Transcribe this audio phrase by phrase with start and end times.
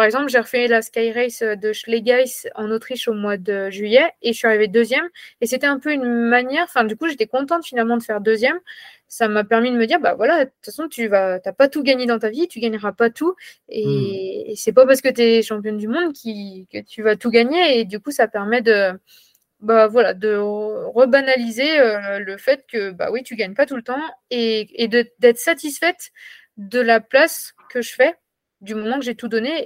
[0.00, 4.10] Par exemple, j'ai refait la Sky Race de Schlegeis en Autriche au mois de juillet
[4.22, 5.06] et je suis arrivée deuxième.
[5.42, 8.58] Et c'était un peu une manière, enfin, du coup, j'étais contente finalement de faire deuxième.
[9.08, 11.68] Ça m'a permis de me dire, bah voilà, de toute façon, tu vas, t'as pas
[11.68, 13.34] tout gagné dans ta vie, tu gagneras pas tout.
[13.68, 14.56] Et, hmm.
[14.56, 17.80] c'est pas parce que tu es championne du monde qui, que tu vas tout gagner.
[17.80, 18.98] Et du coup, ça permet de,
[19.60, 23.82] bah voilà, de rebanaliser euh, le fait que, bah oui, tu gagnes pas tout le
[23.82, 26.10] temps et, et d'être satisfaite
[26.56, 28.14] de la place que je fais
[28.60, 29.64] du moment que j'ai tout donné.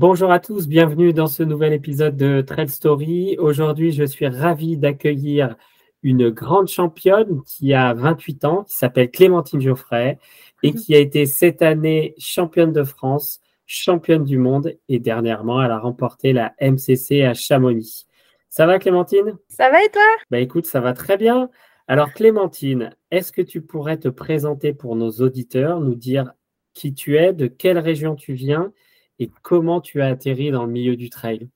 [0.00, 3.36] Bonjour à tous, bienvenue dans ce nouvel épisode de Trail Story.
[3.38, 5.56] Aujourd'hui, je suis ravi d'accueillir
[6.02, 10.18] une grande championne qui a 28 ans, qui s'appelle Clémentine Geoffrey
[10.62, 15.70] et qui a été cette année championne de France, championne du monde et dernièrement, elle
[15.70, 18.06] a remporté la MCC à Chamonix.
[18.48, 19.36] Ça va Clémentine?
[19.48, 20.00] Ça va et toi?
[20.30, 21.50] Bah écoute, ça va très bien.
[21.88, 26.32] Alors Clémentine, est-ce que tu pourrais te présenter pour nos auditeurs, nous dire
[26.72, 28.72] qui tu es, de quelle région tu viens
[29.20, 31.48] et comment tu as atterri dans le milieu du trail?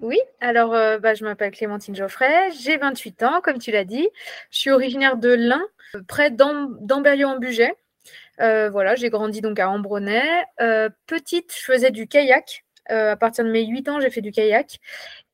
[0.00, 4.08] Oui, alors euh, bah, je m'appelle Clémentine Geoffrey, j'ai 28 ans, comme tu l'as dit.
[4.50, 5.62] Je suis originaire de l'Ain,
[6.06, 7.74] près d'Amberieu-en-Bugey.
[8.40, 10.22] Euh, voilà, j'ai grandi donc à Ambronay.
[10.60, 12.64] Euh, petite, je faisais du kayak.
[12.86, 14.78] à partir de mes 8 ans, j'ai fait du kayak.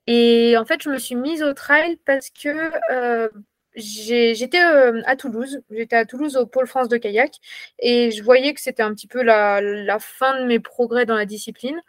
[0.08, 3.30] Et en fait, je me suis mise au trail parce que
[3.76, 7.34] j'étais à Toulouse, j'étais à Toulouse au pôle France de kayak
[7.78, 9.60] et je voyais que c'était un petit peu la,
[10.00, 11.80] fin de mes progrès dans la discipline.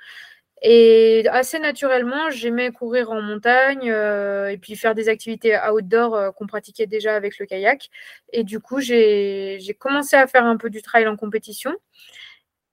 [0.64, 6.32] Et assez naturellement, j'aimais courir en montagne euh, et puis faire des activités outdoor euh,
[6.32, 7.90] qu'on pratiquait déjà avec le kayak.
[8.34, 11.76] Et du coup, j'ai commencé à faire un peu du trail en compétition.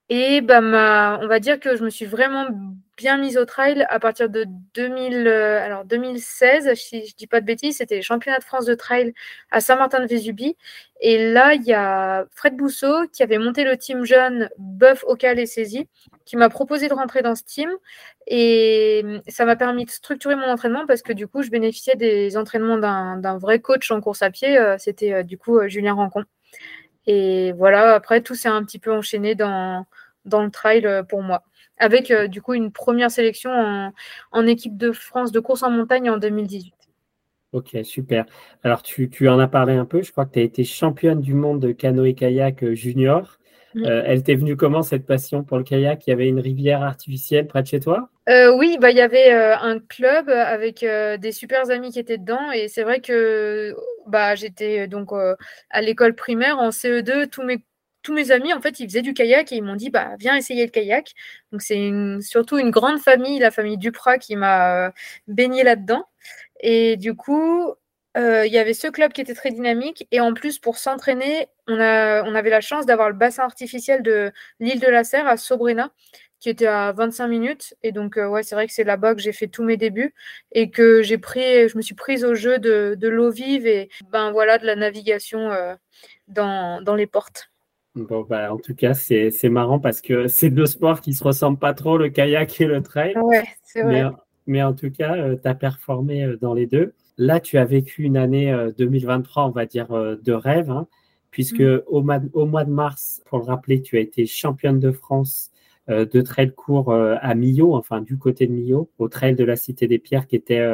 [0.09, 2.47] Et bah, on va dire que je me suis vraiment
[2.97, 7.45] bien mise au trail à partir de 2000, euh, 2016, si je dis pas de
[7.45, 9.13] bêtises, c'était les championnats de France de trail
[9.51, 10.55] à Saint-Martin-de-Vésubie.
[11.01, 15.39] Et là, il y a Fred Bousseau qui avait monté le team jeune Buff, Ocal
[15.39, 15.89] et Saisie,
[16.25, 17.69] qui m'a proposé de rentrer dans ce team.
[18.27, 22.37] Et ça m'a permis de structurer mon entraînement parce que du coup, je bénéficiais des
[22.37, 24.57] entraînements d'un vrai coach en course à pied.
[24.57, 26.25] Euh, c'était euh, du coup Julien Rancon.
[27.07, 29.85] Et voilà, après, tout s'est un petit peu enchaîné dans,
[30.25, 31.43] le trail euh, pour moi.
[31.77, 33.51] Avec euh, du coup une première sélection
[34.31, 36.73] en, équipe de France de course en montagne en 2018.
[37.51, 38.25] Ok, super.
[38.63, 40.01] Alors, tu, tu, en as parlé un peu.
[40.01, 42.63] Je crois que tu as été championne du monde de canoë-kayak
[43.75, 44.03] euh, junior.
[44.05, 46.05] elle t'est venue comment cette passion pour le kayak?
[46.07, 48.09] Il y avait une rivière artificielle près de chez toi?
[48.27, 52.51] Oui, bah, il y avait un club avec des super amis qui étaient dedans.
[52.51, 53.75] Et c'est vrai que
[54.07, 55.11] bah, j'étais donc
[55.69, 57.29] à l'école primaire en CE2.
[57.29, 57.63] Tous mes
[58.05, 60.37] tous mes amis, en fait, ils faisaient du kayak et ils m'ont dit, bah, viens
[60.37, 61.13] essayer le kayak.
[61.51, 64.91] Donc, c'est surtout une grande famille, la famille Duprat, qui m'a euh,
[65.27, 66.05] baigné là-dedans.
[66.61, 67.73] Et du coup,
[68.15, 70.07] euh, il y avait ce club qui était très dynamique.
[70.11, 74.03] Et en plus, pour s'entraîner, on, a, on avait la chance d'avoir le bassin artificiel
[74.03, 75.91] de l'île de la Serre à Sobrena,
[76.39, 77.73] qui était à 25 minutes.
[77.83, 80.13] Et donc, euh, ouais, c'est vrai que c'est là-bas que j'ai fait tous mes débuts
[80.51, 83.89] et que j'ai pris, je me suis prise au jeu de, de l'eau vive et
[84.11, 85.49] ben voilà, de la navigation
[86.27, 87.49] dans, dans les portes.
[87.95, 91.59] Bon, bah, en tout cas, c'est marrant parce que c'est deux sports qui se ressemblent
[91.59, 93.17] pas trop, le kayak et le trail.
[93.17, 94.05] Ouais, c'est vrai.
[94.47, 96.93] Mais, en tout cas, euh, tu as performé euh, dans les deux.
[97.17, 100.85] Là, tu as vécu une année 2023, euh, on va dire, de rêve, hein,
[101.35, 101.81] puisque mm.
[101.87, 101.99] au,
[102.31, 105.51] au, mois de mars, pour le rappeler, tu as été championne de France
[105.89, 109.87] de trail court à Millau, enfin du côté de Millau, au trail de la Cité
[109.87, 110.65] des Pierres, qui était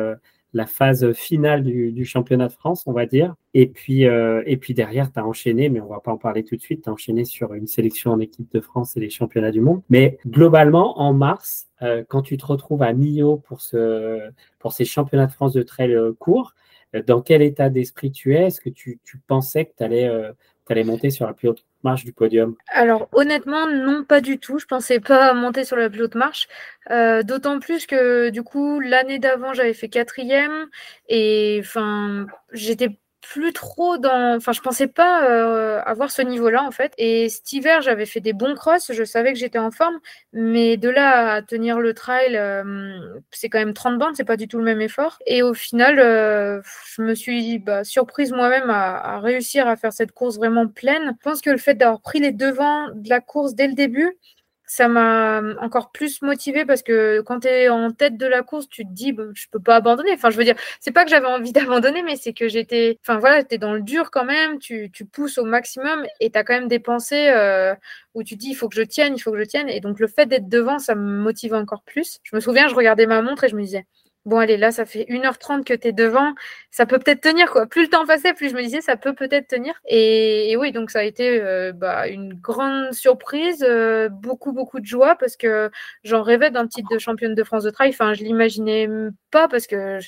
[0.54, 3.36] la phase finale du, championnat de France, on va dire.
[3.54, 6.44] Et puis, euh, et puis derrière, tu as enchaîné, mais on va pas en parler
[6.44, 9.10] tout de suite, tu as enchaîné sur une sélection en équipe de France et les
[9.10, 9.82] championnats du monde.
[9.90, 14.20] Mais globalement, en mars, euh, quand tu te retrouves à Millau pour, ce,
[14.60, 16.54] pour ces championnats de France de trail euh, court,
[17.08, 18.48] dans quel état d'esprit tu es?
[18.48, 20.10] Est-ce que tu, pensais que tu allais,
[20.72, 22.56] allais monter sur la plus haute marche du podium?
[22.68, 24.60] Alors honnêtement, non, pas du tout.
[24.60, 26.48] Je pensais pas monter sur la plus haute marche.
[26.90, 30.68] Euh, d'autant plus que du coup, l'année d'avant, j'avais fait quatrième
[31.10, 32.90] et enfin, j'étais
[33.22, 34.36] plus trop dans.
[34.36, 36.94] Enfin, je pensais pas euh, avoir ce niveau-là en fait.
[36.98, 40.00] Et cet hiver, j'avais fait des bons crosses, je savais que j'étais en forme,
[40.34, 43.00] mais de là à tenir le trail, euh,
[43.32, 45.20] c'est quand même 30 bandes, c'est pas du tout le même effort.
[45.28, 46.62] Et au final, euh,
[46.96, 51.16] je me suis bah, surprise moi-même à, à, réussir à faire cette course vraiment pleine.
[51.20, 54.18] Je pense que le fait d'avoir pris les devants de la course dès le début,
[54.72, 58.70] ça m'a encore plus motivé parce que quand tu es en tête de la course,
[58.70, 60.14] tu te dis, je je peux pas abandonner.
[60.14, 61.52] Enfin, je veux dire, c'est pas que j'avais envie
[61.82, 65.04] d'abandonner, mais c'est que j'étais, enfin voilà, tu dans le dur quand même, tu, tu
[65.04, 67.76] pousses au maximum et tu as quand même des pensées euh,
[68.14, 69.68] où tu dis, il faut que je tienne, il faut que je tienne.
[69.68, 72.20] Et donc, le fait d'être devant, ça me motive encore plus.
[72.24, 73.86] Je me souviens, je regardais ma montre et je me disais,
[74.26, 76.34] bon, allez, là, ça fait 1h30 que tu es devant,
[76.70, 77.66] ça peut peut-être tenir, quoi.
[77.66, 79.74] Plus le temps passait, plus je me disais, ça peut peut-être tenir.
[79.88, 84.86] Et, oui, donc ça a été euh, bah, une grande surprise, euh, beaucoup, beaucoup de
[84.86, 85.72] joie, parce que
[86.04, 87.90] j'en rêvais d'un titre de championne de France de trail.
[87.90, 88.88] Enfin, je l'imaginais
[89.32, 90.00] pas, parce que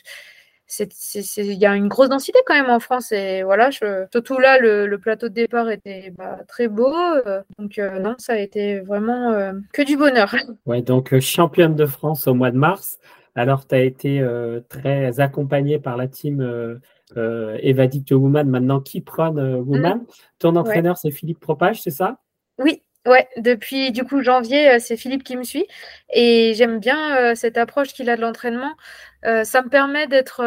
[0.79, 4.57] il y a une grosse densité quand même en France et voilà je, surtout là
[4.57, 9.53] le, plateau de départ était bah, très beau euh, donc non ça a été vraiment
[9.71, 10.33] que du bonheur
[10.65, 12.97] ouais donc championne de France au mois de mars
[13.35, 16.75] alors, tu as été euh, très accompagné par la team euh,
[17.17, 19.99] euh, Evadict Woman, maintenant Keep euh, Woman?
[19.99, 20.05] Mmh.
[20.39, 22.19] Ton entraîneur, c'est Philippe Propage, c'est ça?
[22.59, 23.27] Oui, ouais.
[23.37, 25.65] Depuis du coup janvier, c'est Philippe qui me suit.
[26.13, 28.75] Et j'aime bien cette approche qu'il a de l'entraînement.
[29.23, 30.43] ça me permet d'être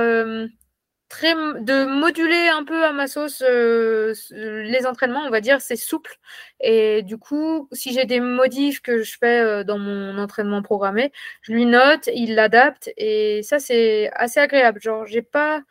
[1.08, 5.76] très de moduler un peu à ma sauce euh, les entraînements, on va dire, c'est
[5.76, 6.17] souple.
[6.61, 11.12] Et du coup, si j'ai des modifs que je fais euh, dans mon entraînement programmé,
[11.43, 14.81] je lui note, il l'adapte et ça c'est assez agréable.
[14.81, 15.62] Genre, j'ai pas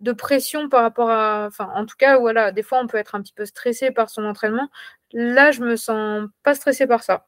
[0.00, 3.14] de pression par rapport à enfin en tout cas voilà, des fois on peut être
[3.16, 4.68] un petit peu stressé par son entraînement.
[5.12, 7.26] Là, je me sens pas stressé par ça.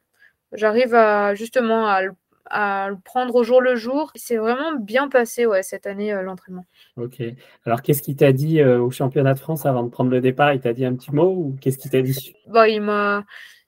[0.53, 2.13] J'arrive à justement à le
[2.51, 4.11] à le prendre au jour le jour.
[4.15, 6.67] C'est vraiment bien passé ouais, cette année, euh, l'entraînement.
[6.97, 7.23] Ok.
[7.65, 10.53] Alors, qu'est-ce qu'il t'a dit euh, au championnat de France avant de prendre le départ?
[10.53, 12.35] Il t'a dit un petit mot ou qu'est-ce qu'il t'a dit?
[12.47, 13.25] Bah, Il m'a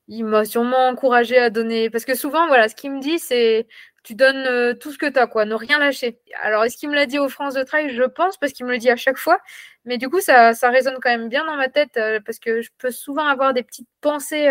[0.08, 1.88] il m'a sûrement encouragé à donner.
[1.88, 3.66] Parce que souvent, voilà, ce qu'il me dit, c'est
[4.02, 6.18] tu donnes euh, tout ce que tu as, quoi, ne rien lâcher.
[6.42, 7.94] Alors, est-ce qu'il me l'a dit aux France de Trail?
[7.94, 9.38] Je pense, parce qu'il me le dit à chaque fois.
[9.84, 12.70] Mais du coup, ça, ça résonne quand même bien dans ma tête, parce que je
[12.78, 14.50] peux souvent avoir des petites pensées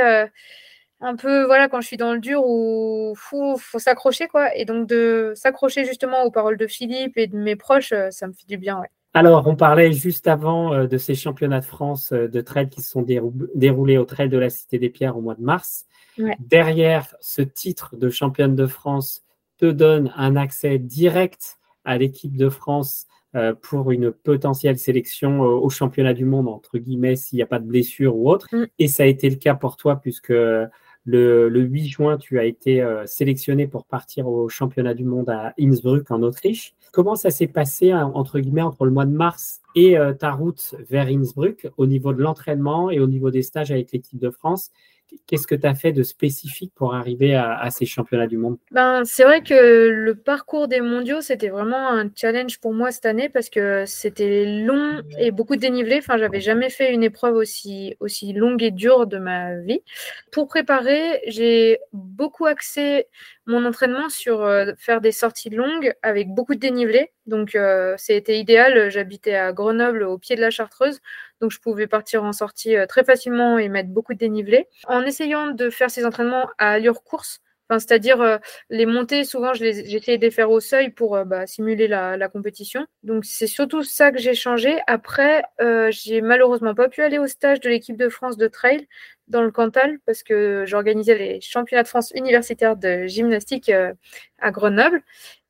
[1.02, 4.56] un peu, voilà, quand je suis dans le dur où faut, faut s'accrocher, quoi.
[4.56, 8.28] Et donc de s'accrocher justement aux paroles de Philippe et de mes proches, euh, ça
[8.28, 8.90] me fait du bien, ouais.
[9.14, 12.82] Alors, on parlait juste avant euh, de ces championnats de France euh, de trail qui
[12.82, 13.06] se sont
[13.56, 15.86] déroulés au Trail de la Cité des Pierres au mois de mars.
[16.40, 19.24] Derrière ce titre de championne de France
[19.58, 23.08] te donne un accès direct à l'équipe de France
[23.62, 27.66] pour une potentielle sélection au championnat du monde, entre guillemets, s'il n'y a pas de
[27.66, 28.48] blessure ou autre.
[28.52, 28.66] Mm.
[28.78, 30.34] Et ça a été le cas pour toi, puisque
[31.06, 35.54] le, 8 juin, tu as été euh, sélectionné pour partir au championnat du monde à
[35.60, 36.74] Innsbruck en Autriche.
[36.92, 40.32] Comment ça s'est passé, hein, entre guillemets, entre le mois de mars et euh, ta
[40.32, 44.30] route vers Innsbruck au niveau de l'entraînement et au niveau des stages avec l'équipe de
[44.30, 44.72] France?
[45.28, 48.58] Qu'est-ce que tu as fait de spécifique pour arriver à, ces championnats du monde?
[48.72, 53.06] Ben, C'est vrai que le parcours des mondiaux, c'était vraiment un challenge pour moi cette
[53.06, 55.98] année parce que c'était long et beaucoup de dénivelé.
[56.00, 59.82] Enfin, j'avais jamais fait une épreuve aussi, aussi longue et dure de ma vie.
[60.32, 63.08] Pour préparer, j'ai beaucoup axé
[63.46, 67.12] mon entraînement sur euh, faire des sorties longues avec beaucoup de dénivelé.
[67.28, 68.90] Donc, euh, c'était idéal.
[68.90, 71.00] J'habitais à Grenoble, au pied de la Chartreuse.
[71.40, 74.68] Donc, je pouvais partir en sortie euh, très facilement et mettre beaucoup de dénivelé.
[74.88, 77.42] En essayant de faire ces entraînements à allure course,
[77.80, 78.38] c'est-à-dire euh,
[78.70, 82.86] les montées, souvent, j'essayais de les faire au seuil pour euh, bah, simuler la, compétition.
[83.04, 84.80] Donc, c'est surtout ça que j'ai changé.
[84.88, 85.44] Après,
[85.90, 88.88] j'ai malheureusement pas pu aller au stage de l'équipe de France de trail
[89.28, 93.72] dans le Cantal parce que j'organisais les championnats de France universitaires de gymnastique
[94.40, 95.02] à Grenoble.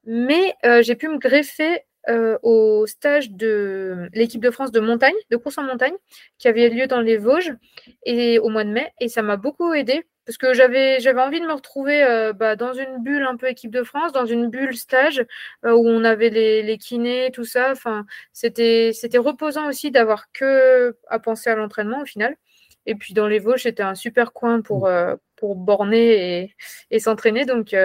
[0.06, 5.38] Mais j'ai pu me greffer euh, au stage de l'équipe de France de montagne, de
[5.38, 5.94] course en montagne,
[6.40, 7.54] qui avait lieu dans les Vosges
[8.06, 8.92] et au mois de mai.
[9.00, 12.56] Et ça m'a beaucoup aidé parce que j'avais j'avais envie de me retrouver euh, bah,
[12.56, 15.24] dans une bulle un peu équipe de France, dans une bulle stage
[15.64, 17.72] euh, où on avait les, les kinés, tout ça.
[17.72, 22.36] Enfin, c'était c'était reposant aussi d'avoir que à penser à l'entraînement au final.
[22.88, 25.18] Et puis dans les Vosges, c'était un super coin pour mmh.
[25.36, 26.56] pour borner et,
[26.90, 27.46] et s'entraîner.
[27.46, 27.76] Donc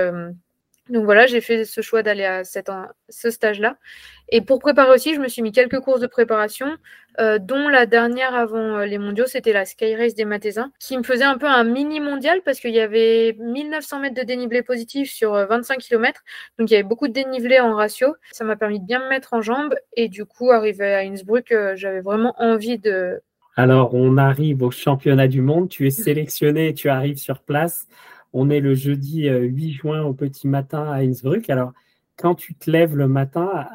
[0.89, 3.77] donc voilà, j'ai fait ce choix d'aller à ce stage-là.
[4.29, 6.77] Et pour préparer aussi, je me suis mis quelques courses de préparation,
[7.19, 10.97] euh, dont la dernière avant euh, les mondiaux, c'était la Sky Race des Mathésins, qui
[10.97, 14.63] me faisait un peu un mini mondial parce qu'il y avait 1900 mètres de dénivelé
[14.63, 16.23] positif sur 25 euh, km.
[16.59, 18.15] Donc il y avait beaucoup de dénivelé en ratio.
[18.33, 19.75] Ça m'a permis de bien me mettre en jambes.
[19.97, 23.21] Et du coup, arrivé à Innsbruck, j'avais vraiment envie de.
[23.59, 25.71] Alors, on arrive au championnat du monde.
[25.71, 27.89] Tu es sélectionné, tu arrives sur place.
[28.39, 31.49] On est le jeudi 8 euh, juin au petit matin à Innsbruck.
[31.49, 31.73] Alors,
[32.19, 33.67] quand tu te lèves le matin,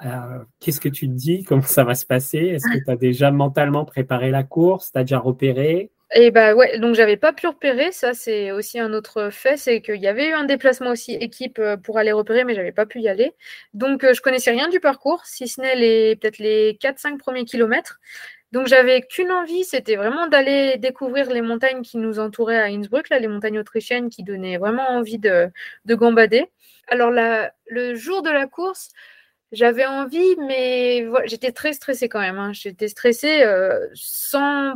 [0.59, 1.43] qu'est-ce que tu te dis?
[1.43, 2.37] Comment ça va se passer?
[2.37, 4.91] Est-ce que tu as déjà mentalement préparé la course?
[4.91, 5.89] Tu as déjà repéré?
[6.13, 9.81] Et bah ouais, donc j'avais pas pu repérer, ça c'est aussi un autre fait, c'est
[9.81, 12.85] qu'il y avait eu un déplacement aussi équipe euh, pour aller repérer, mais j'avais pas
[12.85, 13.31] pu y aller.
[13.73, 17.45] Donc euh, je connaissais rien du parcours, si ce n'est les peut-être les 4-5 premiers
[17.45, 18.01] kilomètres.
[18.51, 23.09] Donc j'avais qu'une envie, c'était vraiment d'aller découvrir les montagnes qui nous entouraient à Innsbruck,
[23.09, 25.49] là, les montagnes autrichiennes qui donnaient vraiment envie de,
[25.85, 26.51] de gambader.
[26.87, 28.89] Alors la, le jour de la course,
[29.53, 32.39] j'avais envie, mais j'étais très stressée quand même.
[32.39, 32.51] Hein.
[32.53, 34.75] J'étais stressée euh, sans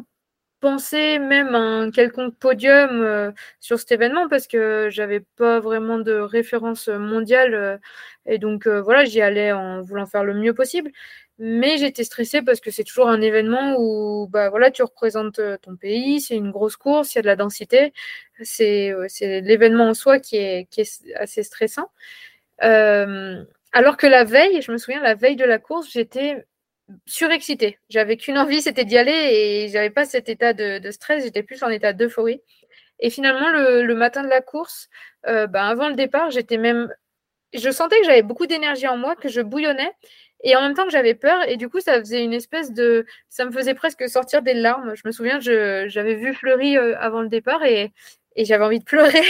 [0.65, 5.99] penser même à un quelconque podium euh, sur cet événement parce que j'avais pas vraiment
[5.99, 7.77] de référence mondiale euh,
[8.25, 10.89] et donc euh, voilà j'y allais en voulant faire le mieux possible
[11.37, 15.75] mais j'étais stressée parce que c'est toujours un événement où bah voilà tu représentes ton
[15.75, 17.93] pays c'est une grosse course il y a de la densité
[18.41, 18.93] c'est
[19.41, 20.67] l'événement en soi qui est,
[21.15, 21.89] assez stressant
[22.59, 26.45] alors que la veille je me souviens la veille de la course j'étais
[27.05, 27.79] surexcitée.
[27.89, 31.63] J'avais qu'une envie, c'était d'y aller et j'avais pas cet état de, stress, j'étais plus
[31.63, 32.41] en état d'euphorie.
[32.99, 34.89] Et finalement, le, matin de la course,
[35.27, 36.93] euh, ben, avant le départ, j'étais même.
[37.53, 39.91] Je sentais que j'avais beaucoup d'énergie en moi, que je bouillonnais
[40.43, 41.47] et en même temps que j'avais peur.
[41.47, 43.05] Et du coup, ça faisait une espèce de.
[43.29, 44.93] Ça me faisait presque sortir des larmes.
[44.95, 47.93] Je me souviens, j'avais vu Fleury euh, avant le départ et,
[48.35, 49.23] et j'avais envie de pleurer.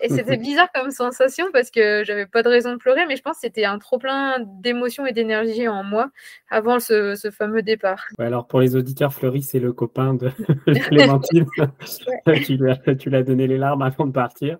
[0.00, 3.22] Et c'était bizarre comme sensation parce que j'avais pas de raison de pleurer, mais je
[3.22, 6.10] pense que c'était un trop plein d'émotions et d'énergie en moi
[6.50, 8.06] avant ce, fameux départ.
[8.18, 10.30] alors pour les auditeurs, Fleury, c'est le copain de
[10.88, 11.46] Clémentine.
[12.44, 14.58] tu lui as donné les larmes avant de partir.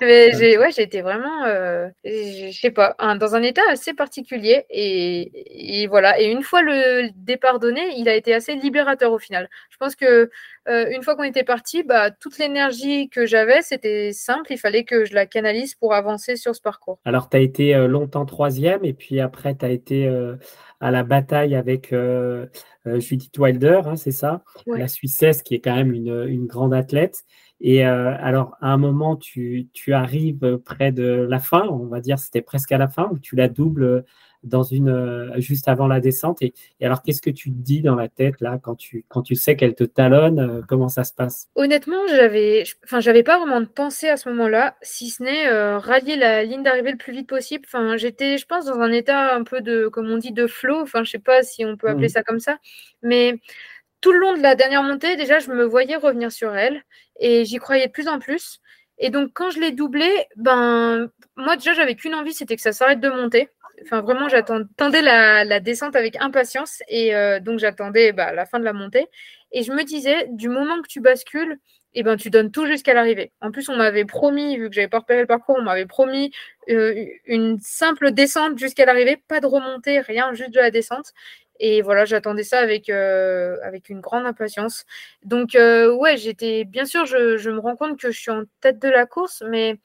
[0.00, 4.66] mais j'ai ouais, été vraiment, euh, je sais pas, dans un état assez particulier.
[4.70, 6.20] Et, et, voilà.
[6.20, 9.48] Et une fois le départ donné, il a été assez libérateur au final.
[9.70, 10.30] Je pense que
[10.68, 14.52] euh, une fois qu'on était parti, bah, toute l'énergie que j'avais, c'était simple.
[14.52, 16.98] Il fallait que je la canalise pour avancer sur ce parcours.
[17.04, 20.36] Alors, tu as été euh, longtemps troisième et puis après, tu as été euh,
[20.80, 21.94] à la bataille avec
[22.84, 24.42] Judith Wilder, hein, c'est ça?
[24.66, 27.24] La Suissesse qui est quand même une, grande athlète.
[27.62, 32.18] Et alors, à un moment, tu, tu, arrives près de la fin, on va dire,
[32.18, 34.04] c'était presque à la fin, où tu la doubles
[34.46, 36.40] dans une euh, juste avant la descente.
[36.42, 39.34] Et, alors, qu'est-ce que tu te dis dans la tête là quand tu quand tu
[39.34, 41.48] sais qu'elle te talonne euh, Comment ça se passe?
[41.54, 45.78] Honnêtement, j'avais, enfin, j'avais pas vraiment de pensée à ce moment-là, si ce n'est euh,
[45.78, 47.64] rallier la ligne d'arrivée le plus vite possible.
[47.66, 50.80] Enfin, j'étais, je pense, dans un état un peu de, comme on dit, de flow.
[50.80, 52.10] Enfin, je sais pas si on peut appeler mmh.
[52.10, 52.58] ça comme ça,
[53.02, 53.38] mais
[54.00, 56.82] tout le long de la dernière montée, déjà, je me voyais revenir sur elle
[57.18, 58.60] et j'y croyais de plus en plus.
[58.98, 62.72] Et donc, quand je l'ai doublée, ben, moi, déjà, j'avais qu'une envie, c'était que ça
[62.72, 63.50] s'arrête de monter.
[63.82, 68.64] Enfin, vraiment, j'attendais la, descente avec impatience et euh, donc j'attendais bah, la fin de
[68.64, 69.06] la montée.
[69.52, 71.58] Et je me disais, du moment que tu bascules,
[71.94, 73.32] eh ben, tu donnes tout jusqu'à l'arrivée.
[73.40, 76.30] En plus, on m'avait promis, vu que j'avais pas repéré le parcours, on m'avait promis
[76.68, 81.12] euh, une simple descente jusqu'à l'arrivée, pas de remontée, rien, juste de la descente.
[81.58, 84.84] Et voilà, j'attendais ça avec, euh, avec une grande impatience.
[85.24, 88.78] Donc, ouais, j'étais, bien sûr, je, je, me rends compte que je suis en tête
[88.78, 89.78] de la course, mais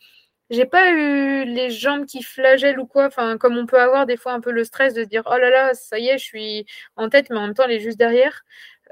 [0.52, 4.18] j'ai pas eu les jambes qui flagellent ou quoi, enfin, comme on peut avoir des
[4.18, 6.24] fois un peu le stress de se dire oh là là, ça y est, je
[6.26, 6.66] suis
[6.98, 8.44] en tête, mais en même temps, elle est juste derrière.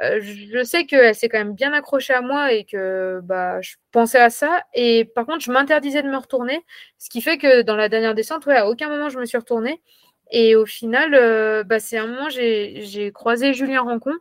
[0.02, 3.76] Euh, je sais qu'elle s'est quand même bien accrochée à moi et que bah, je
[3.92, 4.64] pensais à ça.
[4.74, 6.66] Et par contre, je m'interdisais de me retourner,
[6.98, 9.38] ce qui fait que dans la dernière descente, ouais, à aucun moment je me suis
[9.38, 9.82] retournée.
[10.32, 14.14] Et au final, euh, bah, c'est un moment, j'ai croisé Julien Rancon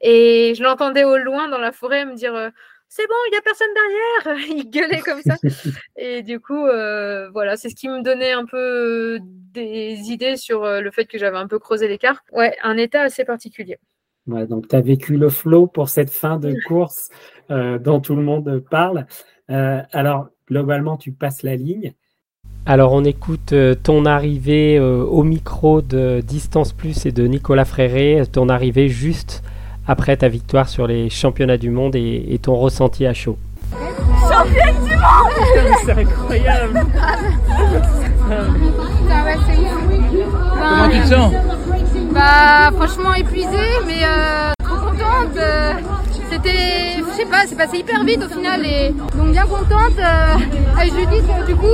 [0.00, 2.50] et je l'entendais au loin dans la forêt me dire euh,
[2.88, 4.48] c'est bon, il n'y a personne derrière.
[4.56, 5.36] il gueulait comme ça.
[5.96, 10.64] Et du coup, euh, voilà, c'est ce qui me donnait un peu des idées sur
[10.64, 12.22] euh, le fait que j'avais un peu creusé l'écart.
[12.32, 13.78] Ouais, un état assez particulier.
[14.26, 17.10] Ouais, donc tu as vécu le flow pour cette fin de course
[17.50, 19.06] euh, dont tout le monde parle.
[19.48, 21.92] alors, globalement, tu passes la ligne.
[22.64, 28.48] Alors, on écoute ton arrivée au micro de Distance Plus et de Nicolas Fréré, ton
[28.48, 29.44] arrivée juste
[29.86, 33.38] après ta victoire sur les championnats du monde et, ton ressenti à chaud
[34.28, 36.86] Championne du monde C'est incroyable
[40.58, 41.32] Comment tu te sens?
[42.12, 45.36] Bah franchement épuisée mais euh, trop contente.
[45.36, 45.72] Euh,
[46.30, 49.98] c'était, je sais pas, c'est passé hyper vite au final et donc bien contente.
[49.98, 50.34] Euh,
[50.78, 51.66] avec Judith, du coup,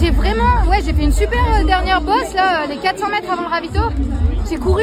[0.00, 3.48] j'ai vraiment, ouais, j'ai fait une super dernière bosse là, les 400 mètres avant le
[3.48, 3.80] ravito.
[4.48, 4.82] J'ai couru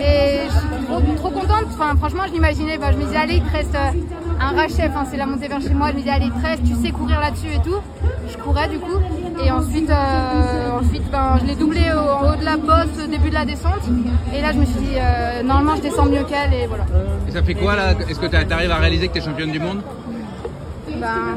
[0.00, 1.66] et je suis trop, contente.
[1.72, 2.78] Enfin, franchement, je l'imaginais.
[2.80, 4.90] je me disais, allez, il te reste euh, un rachef.
[4.90, 5.88] Enfin, c'est la montée vers chez moi.
[5.88, 7.80] Je me disais, allez, il te reste, tu sais courir là-dessus et tout.
[8.30, 8.98] Je courais du coup.
[9.44, 13.28] Et ensuite, euh, ensuite ben, je l'ai doublé au, haut de la bosse au début
[13.28, 13.82] de la descente.
[14.34, 16.54] Et là, je me suis dit, euh, normalement, je descends mieux qu'elle.
[16.54, 16.84] Et voilà.
[17.28, 17.92] Et ça fait quoi là?
[18.08, 19.82] Est-ce que tu arrives à réaliser que tu es championne du monde?
[21.00, 21.36] Ben,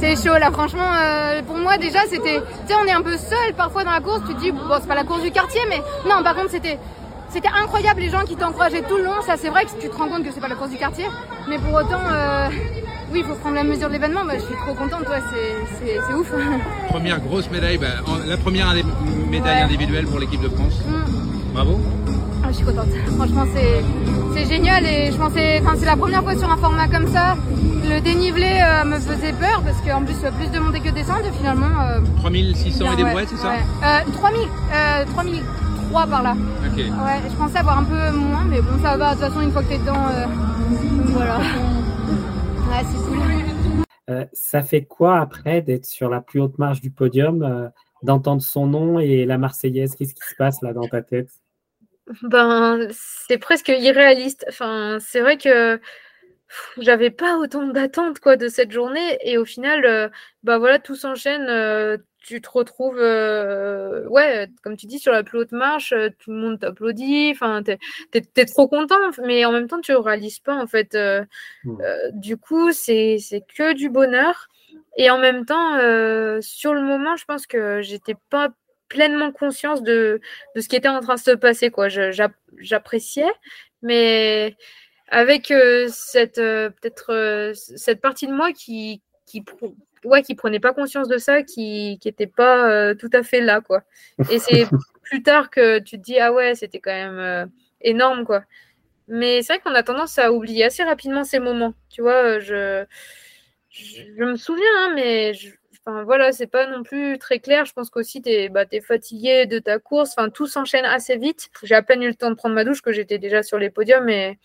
[0.00, 0.88] c'est chaud là, franchement.
[1.00, 2.40] Euh, pour moi, déjà, c'était.
[2.66, 4.22] Tu sais, on est un peu seul parfois dans la course.
[4.28, 6.78] Tu te dis, bon, c'est pas la course du quartier, mais non, par contre, c'était.
[7.32, 9.22] C'était incroyable les gens qui t'encourageaient tout le long.
[9.24, 11.04] Ça, c'est vrai que tu te rends compte que c'est pas la course du quartier.
[11.48, 12.48] Mais pour autant, euh,
[13.12, 14.24] oui, il faut prendre la mesure de l'événement.
[14.24, 15.16] Bah, je suis trop contente, toi,
[15.78, 16.32] c'est ouf.
[16.88, 18.74] Première grosse médaille, bah, la première
[19.28, 20.80] médaille individuelle pour l'équipe de France.
[20.88, 21.52] Mm.
[21.52, 21.80] Bravo.
[22.50, 22.88] Je suis contente.
[23.16, 27.06] Franchement, c'est génial et je pensais, enfin, c'est la première fois sur un format comme
[27.06, 27.36] ça.
[27.88, 31.22] Le dénivelé euh, me faisait peur parce qu'en plus, plus de montée que de descente
[31.24, 31.68] et finalement.
[32.18, 34.48] 3600 euh, et des brouettes, c'est ça euh, 3000,
[35.14, 36.34] 3003 par là.
[36.66, 36.76] Ok.
[36.76, 39.14] Ouais, je pensais avoir un peu moins, mais bon, ça va.
[39.14, 40.06] De toute façon, une fois que t'es dedans,
[41.06, 41.38] voilà.
[42.70, 44.26] Ouais, c'est cool.
[44.32, 47.70] ça fait quoi après d'être sur la plus haute marche du podium,
[48.04, 49.96] d'entendre son nom et la Marseillaise?
[49.96, 51.30] Qu'est-ce qui se passe là dans ta tête?
[52.22, 54.44] Ben, c'est presque irréaliste.
[54.48, 55.80] Enfin, c'est vrai que
[56.78, 60.08] j'avais pas autant d'attentes quoi de cette journée et au final, euh,
[60.42, 61.46] bah voilà, tout s'enchaîne.
[61.48, 66.30] Euh, tu te retrouves, euh, ouais, comme tu dis, sur la plus haute marche, tout
[66.30, 67.30] le monde t'applaudit.
[67.32, 67.78] Enfin, t'es
[68.12, 70.96] es, trop content, mais en même temps, tu réalises pas en fait.
[71.64, 71.78] Mmh.
[72.12, 73.16] du coup, c'est
[73.56, 74.48] que du bonheur.
[74.98, 75.76] Et en même temps,
[76.42, 78.50] sur le moment, je pense que j'étais pas
[78.90, 80.20] pleinement conscience de,
[80.54, 81.70] ce qui était en train de se passer.
[81.70, 81.88] Quoi.
[81.88, 83.32] j'appréciais,
[83.80, 84.56] mais
[85.08, 89.44] avec euh, cette euh, peut-être euh, cette partie de moi qui qui
[90.04, 93.60] ouais qui prenait pas conscience de ça, qui qui était pas tout à fait là
[93.60, 93.82] quoi.
[94.30, 94.66] Et c'est
[95.02, 98.44] plus tard que tu te dis ah ouais c'était quand même énorme quoi.
[99.08, 101.74] Mais c'est vrai qu'on a tendance à oublier assez rapidement ces moments.
[101.88, 102.84] Tu vois, je
[103.70, 105.50] je, me souviens, hein, mais je,
[105.86, 107.64] Enfin, voilà, c'est pas non plus très clair.
[107.64, 110.10] Je pense qu'aussi, tu es, bah, fatigué de ta course.
[110.16, 111.50] Enfin, tout s'enchaîne assez vite.
[111.62, 113.70] J'ai à peine eu le temps de prendre ma douche que j'étais déjà sur les
[113.70, 114.08] podiums.
[114.08, 114.38] Et,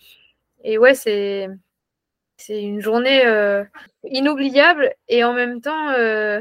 [0.64, 1.48] et ouais, c'est,
[2.38, 3.64] c'est une journée euh,
[4.04, 6.40] inoubliable et en même temps euh,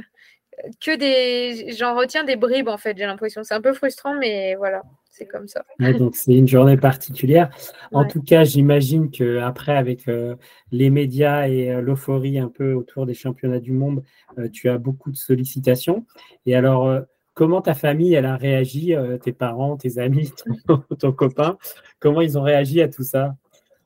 [0.82, 1.74] que des.
[1.74, 3.44] J'en retiens des bribes, en fait, j'ai l'impression.
[3.44, 4.84] C'est un peu frustrant, mais voilà
[5.18, 5.64] c'est comme ça.
[5.98, 7.50] donc c'est une journée particulière.
[7.94, 10.36] En tout cas, j'imagine que après, avec euh,
[10.72, 14.04] les médias et euh, l'euphorie un peu autour des championnats du monde,
[14.38, 16.06] euh, tu as beaucoup de sollicitations.
[16.46, 17.02] Et alors,
[17.34, 18.94] comment ta famille elle a réagi,
[19.24, 20.34] tes parents, tes amis,
[21.00, 21.58] ton copain,
[22.00, 23.36] comment ils ont réagi à tout ça?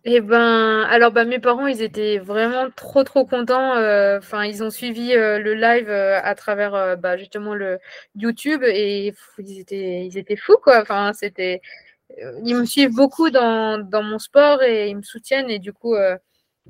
[0.05, 3.75] Eh ben, alors bah, mes parents, ils étaient vraiment trop trop contents.
[3.75, 7.79] Euh, enfin, ils ont suivi euh, le live euh, à travers bah, justement le
[8.15, 10.81] YouTube et ils étaient ils étaient fous quoi.
[10.81, 11.61] Enfin, c'était
[12.43, 15.95] ils me suivent beaucoup dans, dans mon sport et ils me soutiennent et du coup,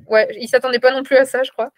[0.08, 1.72] ouais, ils s'attendaient pas non plus à ça, je crois.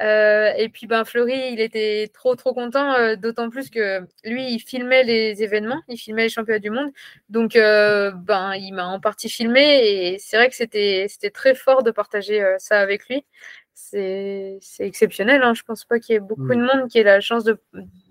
[0.00, 4.54] Euh, et puis ben Fleury, il était trop trop content, euh, d'autant plus que lui,
[4.54, 6.90] il filmait les événements, il filmait les championnats du monde.
[7.28, 11.54] Donc euh, ben il m'a en partie filmé et c'est vrai que c'était c'était très
[11.54, 13.24] fort de partager ça avec lui.
[13.74, 15.52] C'est exceptionnel, hein.
[15.54, 17.58] je pense pas qu'il y ait beaucoup de monde qui ait la chance de,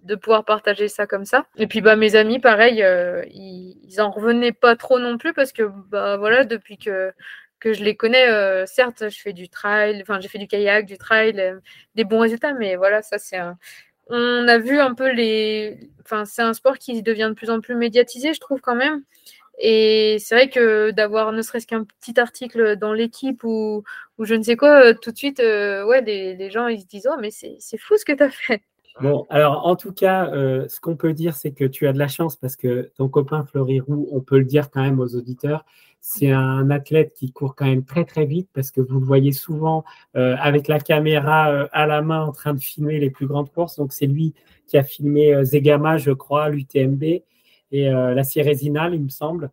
[0.04, 1.46] de pouvoir partager ça comme ça.
[1.58, 2.84] Et puis bah mes amis, pareil,
[3.32, 7.14] ils, ils en revenaient pas trop non plus parce que bah voilà, depuis que
[7.60, 8.28] que je les connais.
[8.30, 11.60] Euh, certes, je fais du trail, enfin, j'ai fait du kayak, du trail, euh,
[11.96, 13.58] des bons résultats, mais voilà, ça, c'est un.
[14.10, 15.80] On a vu un peu les.
[16.04, 19.04] Enfin, c'est un sport qui devient de plus en plus médiatisé, je trouve, quand même.
[19.60, 23.84] Et c'est vrai que d'avoir ne serait-ce qu'un petit article dans l'équipe ou,
[24.18, 27.08] ou, je ne sais quoi, euh, tout de suite, ouais, les, gens, ils se disent
[27.12, 28.62] Oh, mais c'est fou ce que tu as fait.
[29.02, 30.30] Bon, alors en tout cas,
[30.68, 33.46] ce qu'on peut dire, c'est que tu as de la chance parce que ton copain
[33.46, 35.66] Fleury Roux, on peut le dire quand même aux auditeurs,
[36.02, 39.32] c'est un athlète qui court quand même très très vite parce que vous le voyez
[39.32, 39.84] souvent
[40.16, 43.52] euh, avec la caméra euh, à la main en train de filmer les plus grandes
[43.52, 43.76] courses.
[43.78, 44.34] Donc c'est lui
[44.66, 47.04] qui a filmé euh, Zegama, je crois, l'UTMB
[47.72, 49.52] et la Cérésinale, il me semble.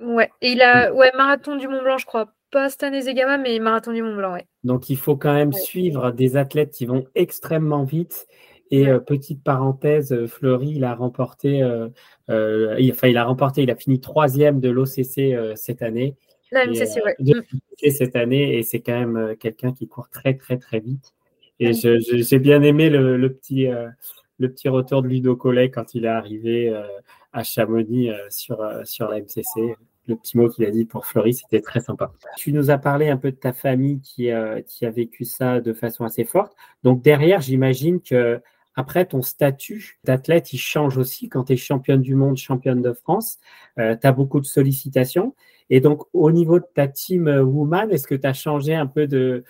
[0.00, 2.32] Ouais, et il a ouais, marathon du Mont Blanc, je crois.
[2.50, 4.46] Pas cette année Zegama, mais marathon du Mont Blanc, ouais.
[4.64, 8.26] Donc il faut quand même suivre des athlètes qui vont extrêmement vite
[8.72, 11.88] et euh, petite parenthèse, euh, Fleury, il a remporté, euh,
[12.78, 16.16] il, enfin, il a remporté, il a fini troisième de l'OCC cette année.
[16.50, 17.90] La MCC, ouais.
[17.90, 21.12] cette année, et c'est quand même quelqu'un qui court très, très, très vite.
[21.60, 23.68] Et j'ai bien aimé le, petit,
[24.38, 26.74] le petit retour de Ludo Collet quand il est arrivé
[27.32, 29.76] à Chamonix sur, sur la MCC
[30.08, 32.12] le petit mot qu'il a dit pour Fleury, c'était très sympa.
[32.36, 34.30] Tu nous as parlé un peu de ta famille qui,
[34.66, 36.54] qui a vécu ça de façon assez forte.
[36.82, 38.42] Donc derrière, j'imagine que
[38.74, 42.92] après, ton statut d'athlète, il change aussi quand tu es championne du monde, championne de
[42.92, 43.38] France.
[43.78, 45.34] Euh, tu as beaucoup de sollicitations.
[45.68, 48.86] Et donc, au niveau de ta team euh, woman, est-ce que tu as changé un
[48.86, 49.44] peu de,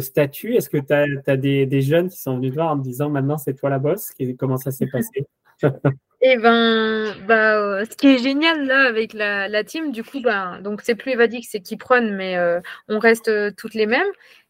[0.00, 0.54] statut?
[0.54, 3.38] Est-ce que tu as, des, jeunes qui sont venus te voir en me disant maintenant
[3.38, 5.26] c'est toi la bosse Comment ça s'est passé?
[6.22, 10.60] Eh ben, bah, euh, ce qui est génial là avec la, team, du coup, bah,
[10.62, 12.36] donc c'est plus Evadix, c'est Kipron, mais
[12.88, 14.08] on reste toutes les mêmes.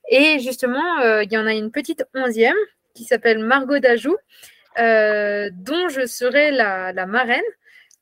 [0.08, 2.56] Et justement, il y en a une petite onzième
[2.96, 4.16] qui s'appelle Margot Dajou,
[4.76, 7.42] dont je serai la, marraine.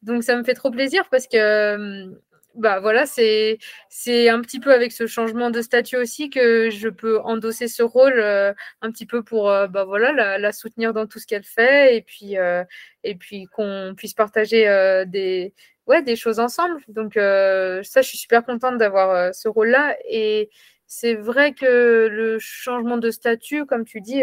[0.02, 2.14] Donc ça me fait trop plaisir parce que
[2.54, 6.88] bah voilà, c'est c'est un petit peu avec ce changement de statut aussi que je
[6.88, 11.06] peux endosser ce rôle euh, un petit peu pour euh, bah voilà la, soutenir dans
[11.06, 12.64] tout ce qu'elle fait et puis euh,
[13.02, 14.64] et puis qu'on puisse partager
[15.08, 15.52] des
[15.86, 16.80] ouais des choses ensemble.
[16.88, 20.50] Donc ça, je suis super contente d'avoir ce rôle-là et
[20.86, 24.22] c'est vrai que le changement de statut, comme tu dis,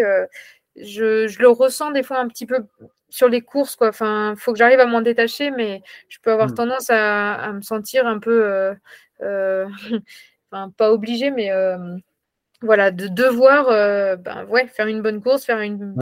[0.76, 2.66] je, je, le ressens des fois un petit peu
[3.10, 3.90] sur les courses, quoi.
[3.90, 6.56] Enfin, faut que j'arrive à m'en détacher, mais je peux avoir mmh.
[6.56, 8.74] tendance à, me sentir un peu, euh,
[9.22, 9.68] euh,
[10.52, 11.78] enfin, pas obligée, mais euh,
[12.62, 13.68] voilà, de devoir,
[14.18, 15.96] ben, ouais, faire une bonne course, faire une,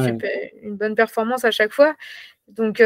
[0.62, 1.96] une, bonne performance à chaque fois.
[2.48, 2.82] Donc,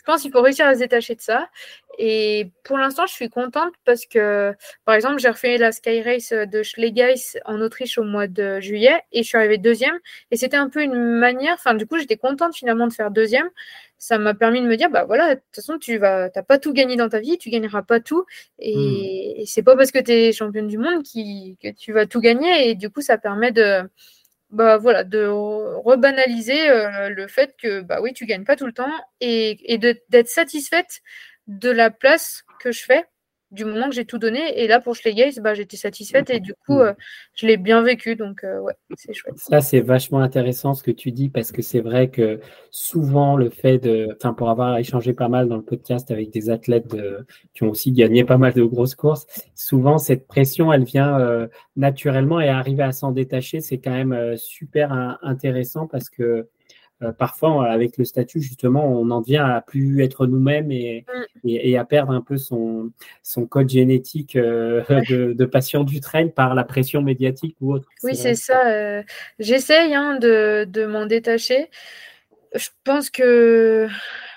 [0.00, 1.50] je pense qu'il faut réussir à se détacher de ça.
[1.98, 4.54] Et pour l'instant, je suis contente parce que,
[4.86, 9.02] par exemple, j'ai refait la Sky Race de Schlegeis en Autriche au mois de juillet
[9.12, 9.98] et je suis arrivée deuxième.
[10.30, 13.50] Et c'était un peu une manière, enfin, du coup, j'étais contente finalement de faire deuxième.
[13.98, 16.72] Ça m'a permis de me dire, bah voilà, de toute façon, tu vas, pas tout
[16.72, 18.24] gagné dans ta vie, tu gagneras pas tout.
[18.58, 19.40] Et, hmm.
[19.42, 22.20] et c'est pas parce que tu es championne du monde qui, que tu vas tout
[22.20, 22.70] gagner.
[22.70, 23.82] Et du coup, ça permet de,
[24.50, 28.72] bah voilà, de rebanaliser euh, le fait que bah oui, tu gagnes pas tout le
[28.72, 31.00] temps et, et d'être satisfaite
[31.46, 33.04] de la place que je fais
[33.50, 34.62] du moment que j'ai tout donné.
[34.62, 36.94] Et là, pour Schlegeis, bah, j'étais satisfaite et du coup, euh,
[37.34, 38.16] je l'ai bien vécu.
[38.16, 39.36] Donc, euh, ouais, c'est chouette.
[39.38, 43.50] Ça, c'est vachement intéressant ce que tu dis parce que c'est vrai que souvent, le
[43.50, 44.08] fait de.
[44.16, 46.96] Enfin, pour avoir échangé pas mal dans le podcast avec des athlètes
[47.54, 51.48] qui ont aussi gagné pas mal de grosses courses, souvent, cette pression, elle vient euh,
[51.76, 56.48] naturellement et arriver à s'en détacher, c'est quand même super intéressant parce que
[57.02, 61.48] euh, parfois, avec le statut, justement, on en vient à plus être nous-mêmes et, mm.
[61.48, 62.90] et, à perdre un peu son,
[63.22, 67.88] son code génétique euh, de, de, passion du trail par la pression médiatique ou autre.
[68.02, 68.68] Oui, c'est ça.
[68.68, 69.02] Euh,
[69.38, 71.70] j'essaye hein, de, de m'en détacher.
[72.54, 73.88] Je pense que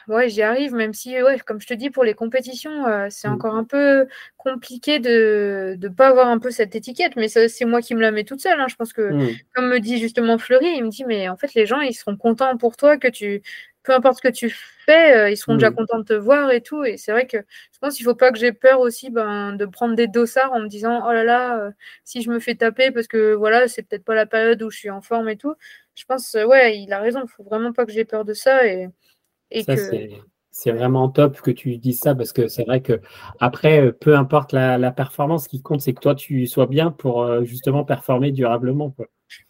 [0.07, 3.27] ouais, j'y arrive, même si, ouais, comme je te dis, pour les compétitions, euh, c'est
[3.27, 3.33] mm.
[3.33, 7.81] encore un peu compliqué de ne pas avoir un peu cette étiquette, mais c'est moi
[7.81, 8.59] qui me la mets toute seule.
[8.59, 8.67] Hein.
[8.69, 9.35] Je pense que, mm.
[9.53, 12.17] comme me dit justement Fleury, il me dit, mais en fait, les gens, ils seront
[12.17, 13.41] contents pour toi que tu,
[13.83, 15.75] peu importe ce que tu fais, euh, ils seront déjà mm.
[15.75, 16.83] contents de te voir et tout.
[16.83, 19.53] Et c'est vrai que je pense qu'il ne faut pas que j'ai peur aussi ben,
[19.53, 21.71] de prendre des dossards en me disant, oh là là, euh,
[22.03, 24.77] si je me fais taper parce que voilà, c'est peut-être pas la période où je
[24.77, 25.53] suis en forme et tout.
[25.95, 28.33] Je pense, ouais, il a raison, il ne faut vraiment pas que j'ai peur de
[28.33, 28.65] ça.
[28.65, 28.87] Et,
[30.53, 33.01] c'est vraiment top que tu dises ça parce que c'est vrai que
[33.39, 36.91] après, euh, peu importe la, performance, ce qui compte, c'est que toi, tu sois bien
[36.91, 38.95] pour euh, justement performer durablement.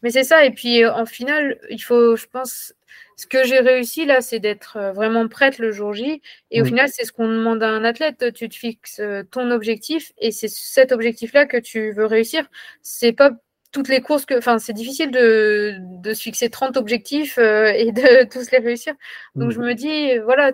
[0.02, 0.46] Mais c'est ça.
[0.46, 2.74] Et puis, euh, en final, il faut, je pense,
[3.18, 6.22] ce que j'ai réussi là, c'est d'être vraiment prête le jour J.
[6.52, 8.34] Et au final, c'est ce qu'on demande à un athlète.
[8.34, 12.50] Tu te fixes ton objectif et c'est cet objectif-là que tu veux réussir.
[12.82, 13.32] C'est pas
[13.74, 14.38] toutes les courses que.
[14.38, 18.94] Enfin, c'est difficile de, de, se fixer 30 objectifs euh, et de tous les réussir.
[19.36, 19.64] Donc, je mm.
[19.64, 20.54] me dis, voilà,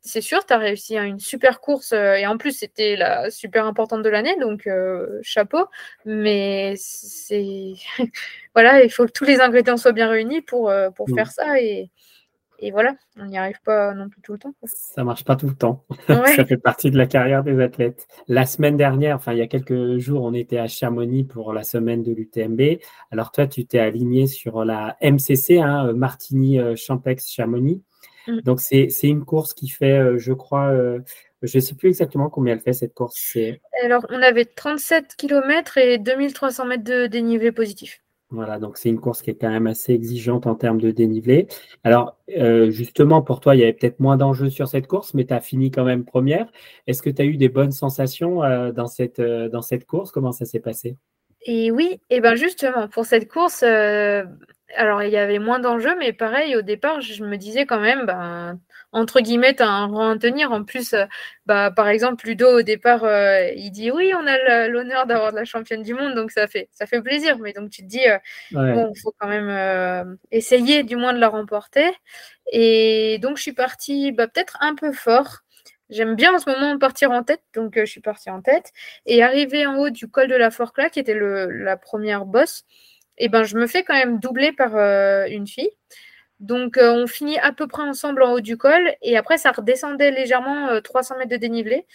[0.00, 3.30] c'est sûr, tu as réussi à une super course euh, et en plus, c'était la
[3.30, 5.66] super importante de l'année, donc euh, chapeau.
[6.04, 7.72] Mais c'est.
[8.54, 11.14] voilà, il faut que tous les ingrédients soient bien réunis pour, pour mm.
[11.14, 11.90] faire ça et
[12.58, 14.54] et voilà, on n'y arrive pas non plus tout le temps.
[14.64, 15.84] Ça marche pas tout le temps.
[16.06, 18.06] ça fait partie de la carrière des athlètes.
[18.28, 21.62] La semaine dernière, enfin il y a quelques jours, on était à Chamonix pour la
[21.62, 22.78] semaine de l'UTMB.
[23.10, 27.82] Alors toi, tu t'es aligné sur la MCC, hein, Martigny-Champex-Chamonix.
[28.26, 28.40] Mm.
[28.40, 31.00] Donc c'est une course qui fait, euh, je crois, euh,
[31.42, 33.36] je ne sais plus exactement combien elle fait cette course.
[33.82, 38.03] Alors on avait 37 km et 2300 mètres de dénivelé positif.
[38.30, 41.46] Voilà, donc c'est une course qui est quand même assez exigeante en termes de dénivelé.
[41.84, 45.24] Alors, euh, justement, pour toi, il y avait peut-être moins d'enjeux sur cette course, mais
[45.24, 46.50] tu as fini quand même première.
[46.86, 50.10] Est-ce que tu as eu des bonnes sensations euh, dans, cette, euh, dans cette course?
[50.10, 50.96] Comment ça s'est passé?
[51.46, 53.62] Et oui, et ben justement, pour cette course,
[54.76, 58.06] alors il y avait moins d'enjeux, mais pareil, au départ, je me disais quand même,
[58.06, 58.58] ben,
[58.92, 60.52] entre guillemets, tu as un rang à tenir.
[60.52, 61.04] En plus, euh,
[61.46, 65.36] bah, par exemple, Ludo, au départ, euh, il dit oui, on a l'honneur d'avoir de
[65.36, 67.38] la championne du monde, donc ça fait, ça fait plaisir.
[67.38, 68.18] Mais donc, tu te dis, euh,
[68.52, 71.90] bon, il faut quand même essayer du moins de la remporter.
[72.52, 75.40] Et donc, je suis partie bah, peut-être un peu fort.
[75.90, 78.72] J'aime bien en ce moment partir en tête, donc je suis partie en tête.
[79.06, 82.64] Et arrivé en haut du col de la Forclaz, qui était le, la première bosse,
[83.18, 84.76] eh ben, je me fais quand même doubler par
[85.28, 85.70] une fille.
[86.40, 88.94] Donc, euh, on finit à peu près ensemble en haut du col.
[89.02, 91.86] Et après, ça redescendait légèrement 300 euh, mètres de dénivelé.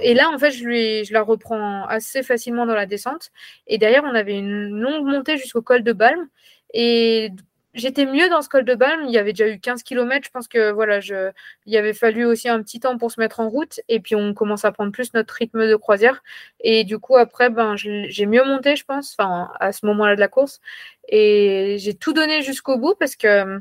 [0.00, 3.30] Et là, en fait, je, lui, je la reprends assez facilement dans la descente.
[3.66, 6.26] Et derrière, on avait une longue montée jusqu'au col de Balme.
[6.72, 7.30] Et
[7.74, 9.04] j'étais mieux dans ce col de Balme.
[9.06, 10.24] Il y avait déjà eu 15 km.
[10.24, 11.30] Je pense que voilà, je,
[11.66, 13.80] il avait fallu aussi un petit temps pour se mettre en route.
[13.88, 16.22] Et puis on commence à prendre plus notre rythme de croisière.
[16.60, 20.20] Et du coup, après, ben, j'ai mieux monté, je pense, enfin, à ce moment-là de
[20.20, 20.60] la course.
[21.08, 23.60] Et j'ai tout donné jusqu'au bout parce que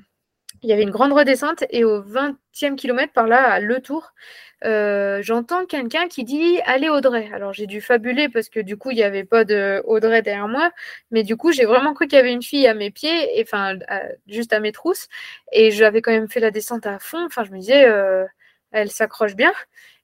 [0.63, 4.13] il y avait une grande redescente et au 20e kilomètre par là, à Le Tour,
[4.65, 7.30] euh, j'entends quelqu'un qui dit Allez Audrey.
[7.34, 10.47] Alors j'ai dû fabuler parce que du coup, il n'y avait pas de Audrey derrière
[10.47, 10.71] moi,
[11.12, 13.78] mais du coup, j'ai vraiment cru qu'il y avait une fille à mes pieds, enfin,
[14.28, 15.10] juste à mes trousses,
[15.52, 17.26] et j'avais quand même fait la descente à fond.
[17.26, 18.26] Enfin, je me disais euh,
[18.71, 19.54] Elle s'accroche bien.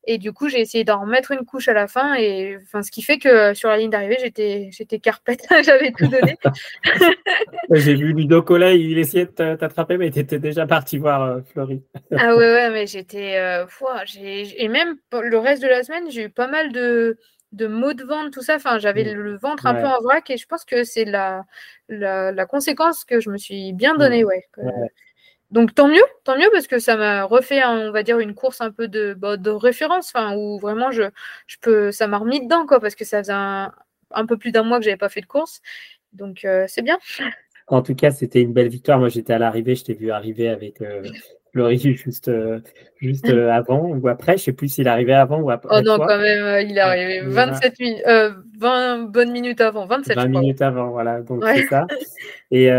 [0.05, 2.15] Et du coup, j'ai essayé d'en remettre une couche à la fin.
[2.15, 5.45] Et enfin, ce qui fait que sur la ligne d'arrivée, j'étais, j'étais carpette.
[5.63, 6.37] J'avais tout donné.
[7.71, 11.41] j'ai vu Ludo Cola, il essayait de t'attraper, mais tu étais déjà parti voir euh,
[12.17, 13.37] ah ouais, ouais, mais j'étais.
[13.37, 13.65] Euh,
[14.15, 17.17] et même le reste de la semaine, j'ai eu pas mal de,
[17.51, 18.55] de maux de ventre, tout ça.
[18.55, 19.17] Enfin, j'avais mm.
[19.17, 20.29] le ventre un peu en vrac.
[20.29, 21.43] Et je pense que c'est la,
[21.89, 24.23] la, la, conséquence que je me suis bien donnée.
[24.23, 24.45] ouais.
[24.57, 24.89] ouais.
[25.51, 28.61] Donc tant mieux, tant mieux parce que ça m'a refait, on va dire, une course
[28.61, 31.03] un peu de, bah, de référence, enfin, où vraiment je,
[31.47, 33.71] je peux, ça m'a remis dedans, quoi, parce que ça faisait un,
[34.27, 35.61] peu plus d'un mois que j'avais pas fait de course.
[36.13, 36.99] Donc euh, c'est bien.
[37.69, 38.97] En tout cas, c'était une belle victoire.
[38.97, 41.03] Moi, j'étais à l'arrivée, je t'ai vu arriver avec euh,
[41.75, 42.59] juste, euh,
[42.99, 44.37] juste euh, avant ou après.
[44.37, 45.77] Je sais plus s'il arrivait avant ou après.
[45.77, 48.01] Oh non, quand même, il est arrivé 27 minutes,
[48.59, 51.21] 20 bonnes minutes avant, 27 20 minutes avant, voilà.
[51.21, 51.87] Donc c'est ça.
[52.51, 52.69] Et,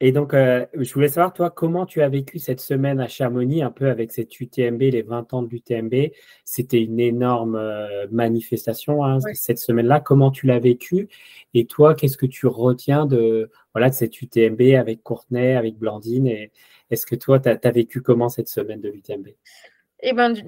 [0.00, 3.62] et donc, euh, je voulais savoir, toi, comment tu as vécu cette semaine à Chamonix,
[3.62, 6.10] un peu avec cette UTMB, les 20 ans de l'UTMB.
[6.44, 10.00] C'était une énorme euh, manifestation hein, cette semaine-là.
[10.00, 11.08] Comment tu l'as vécu?
[11.54, 16.26] Et toi, qu'est-ce que tu retiens de, voilà, de cette UTMB avec Courtenay, avec Blandine?
[16.26, 16.50] Et
[16.90, 19.28] est-ce que toi, tu as, vécu comment cette semaine de l'UTMB
[20.00, 20.42] eh ben, je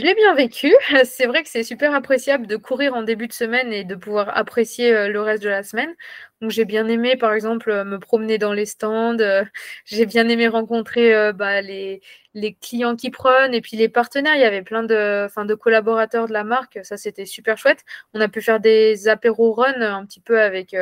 [0.00, 0.72] l'ai bien vécu.
[1.04, 4.36] C'est vrai que c'est super appréciable de courir en début de semaine et de pouvoir
[4.36, 5.92] apprécier euh, le reste de la semaine.
[6.40, 9.18] Donc, j'ai bien aimé, par exemple, euh, me promener dans les stands.
[9.18, 9.44] Euh,
[9.86, 12.00] j'ai bien aimé rencontrer bah, les,
[12.34, 14.34] les, clients qui prennent et puis les partenaires.
[14.36, 16.78] Il y avait plein de, de collaborateurs de la marque.
[16.84, 17.84] Ça, c'était super chouette.
[18.14, 20.76] On a pu faire des apéros run un petit peu avec,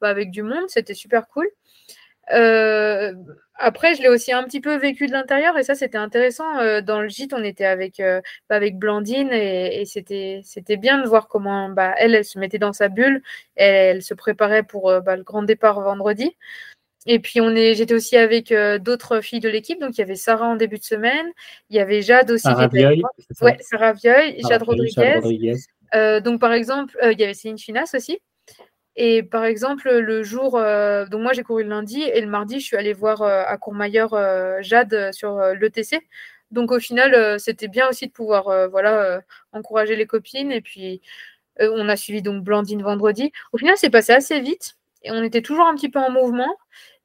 [0.00, 0.68] bah, avec du monde.
[0.68, 1.48] C'était super cool.
[2.32, 3.12] Euh,
[3.54, 6.58] après, je l'ai aussi un petit peu vécu de l'intérieur et ça, c'était intéressant.
[6.58, 11.02] Euh, dans le gîte, on était avec, euh, bah, avec Blandine et, c'était, c'était bien
[11.02, 13.22] de voir comment bah, elle, elle se mettait dans sa bulle,
[13.56, 16.36] elle, se préparait pour bah, le grand départ vendredi.
[17.06, 19.80] Et puis, on est, j'étais aussi avec d'autres filles de l'équipe.
[19.80, 21.26] Donc, il y avait Sarah en début de semaine.
[21.70, 22.42] Il y avait Jade aussi.
[22.42, 23.02] Sarah Vieuil.
[23.40, 25.20] Ouais, Sarah Vieuil, Jade Rodriguez.
[26.22, 28.20] donc, par exemple, il y avait Céline Finas aussi.
[28.96, 32.60] Et par exemple, le jour, euh, donc moi j'ai couru le lundi et le mardi,
[32.60, 36.00] je suis allée voir euh, à Courmayeur euh, Jade sur l'ETC.
[36.50, 39.22] Donc au final, c'était bien aussi de pouvoir voilà,
[39.52, 40.50] encourager les copines.
[40.52, 41.00] Et puis
[41.60, 43.32] on a suivi donc Blandine vendredi.
[43.52, 46.56] Au final, c'est passé assez vite et on était toujours un petit peu en mouvement.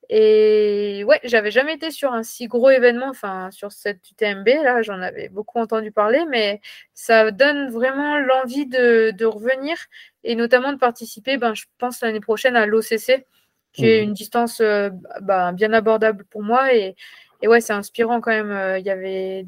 [0.10, 4.82] Et ouais, j'avais jamais été sur un si gros événement, enfin sur cette UTMB, là,
[4.84, 6.62] j'en avais beaucoup entendu parler, mais
[6.94, 9.78] ça donne vraiment l'envie de, de, revenir
[10.26, 13.26] et notamment de participer, ben, je pense, l'année prochaine à l'OCC,
[13.72, 14.04] qui est mmh.
[14.04, 14.90] une distance euh,
[15.22, 16.74] bah, bien abordable pour moi.
[16.74, 16.96] Et,
[17.42, 18.52] et ouais, c'est inspirant quand même.
[18.52, 19.46] Euh, il y avait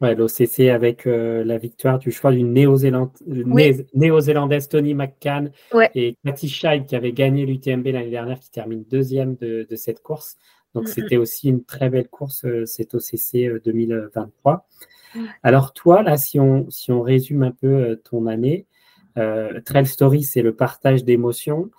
[0.00, 5.50] Ouais, l'OCC avec euh, la victoire du choix d'une néo-zélandaise Tony McCann
[5.96, 10.36] et Cathy Scheid qui avait gagné l'UTMB l'année dernière, qui termine deuxième de, cette course.
[10.74, 14.68] Donc c'était aussi une très belle course, euh, cette OCC 2023.
[15.16, 18.66] Euh, Alors toi, là, si on, si on résume un peu ton année,
[19.14, 21.70] Trail Story, c'est le partage d'émotions.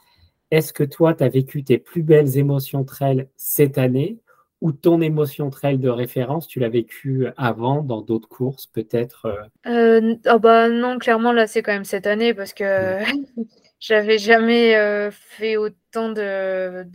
[0.51, 4.17] Est-ce que toi, tu as vécu tes plus belles émotions trail cette année
[4.61, 10.01] ou ton émotion trail de référence, tu l'as vécu avant dans d'autres courses peut-être euh?
[10.01, 12.97] Euh, oh bah Non, clairement là c'est quand même cette année parce que
[13.79, 16.85] j'avais jamais euh, fait autant de,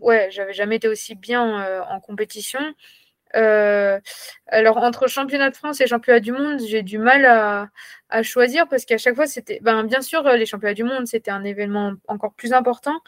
[0.00, 2.60] Ouais, j'avais jamais été aussi bien en compétition.
[3.34, 8.84] Alors entre championnat de France et championnat du monde, j'ai du mal à, choisir parce
[8.84, 9.58] qu'à chaque fois c'était...
[9.62, 12.98] Ben, bien sûr, les championnats du monde, c'était un événement encore plus important,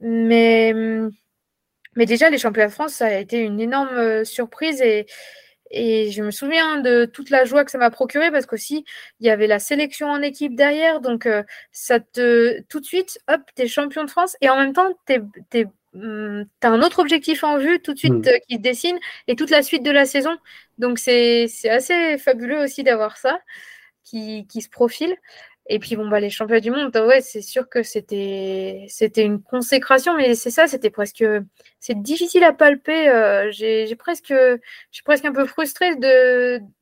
[0.00, 0.72] mais
[1.98, 5.06] mais déjà, les championnats de France, ça a été une énorme euh, surprise et,
[5.72, 8.84] et je me souviens de toute la joie que ça m'a procuré parce qu'aussi,
[9.18, 11.00] il y avait la sélection en équipe derrière.
[11.00, 14.56] Donc, euh, ça te, tout de suite, hop, tu es champion de France et en
[14.56, 14.92] même temps,
[15.50, 18.28] tu hum, as un autre objectif en vue tout de suite mmh.
[18.28, 20.36] euh, qui se dessine et toute la suite de la saison.
[20.78, 23.40] Donc, c'est assez fabuleux aussi d'avoir ça
[24.04, 25.16] qui, qui, se profile.
[25.70, 28.86] Et puis bon bah les championnats du monde, ouais, c'est sûr que c'était
[29.18, 31.22] une consécration, mais c'est ça, c'était presque
[31.78, 33.08] c'est difficile à palper.
[33.10, 34.58] Euh, j'ai presque je
[34.90, 35.94] suis presque un peu frustrée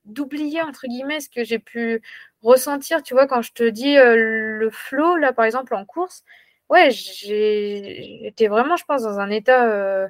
[0.05, 2.01] d'oublier entre guillemets ce que j'ai pu
[2.43, 3.03] ressentir.
[3.03, 6.23] Tu vois quand je te dis euh, le flow là par exemple en course,
[6.71, 10.09] ouais j'étais vraiment je pense dans un état euh,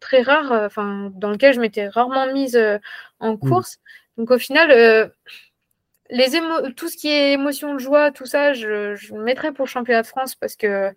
[0.00, 2.58] très rare, enfin dans lequel je m'étais rarement mise
[3.20, 3.38] en mmh.
[3.38, 3.78] course.
[4.16, 5.12] Donc au final,
[6.10, 6.28] les
[6.76, 10.02] tout ce qui est émotion de joie, tout ça, je, je le mettrais pour championnat
[10.02, 10.92] de France parce que